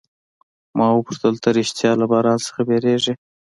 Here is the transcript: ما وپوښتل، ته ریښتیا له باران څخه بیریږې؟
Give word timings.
ما 0.77 0.87
وپوښتل، 0.93 1.33
ته 1.43 1.49
ریښتیا 1.57 1.91
له 2.01 2.05
باران 2.11 2.39
څخه 2.47 2.61
بیریږې؟ 2.67 3.13